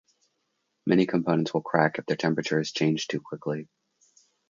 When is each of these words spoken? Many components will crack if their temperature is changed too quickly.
Many 0.87 1.05
components 1.05 1.53
will 1.53 1.61
crack 1.61 1.99
if 1.99 2.07
their 2.07 2.17
temperature 2.17 2.59
is 2.59 2.71
changed 2.71 3.11
too 3.11 3.21
quickly. 3.21 3.69